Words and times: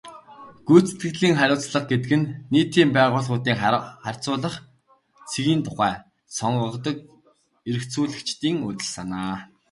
Гүйцэтгэлийн 0.67 1.35
хариуцлага 1.37 1.89
гэдэг 1.89 2.11
нь 2.19 2.31
нийтийн 2.53 2.89
байгууллагуудын 2.95 3.57
харьцуулах 4.05 4.55
цэгийн 5.31 5.61
тухай 5.65 5.93
сонгодог 6.37 6.97
эргэцүүлэгчдийн 7.69 8.57
үзэл 8.67 8.89
санаа. 8.95 9.35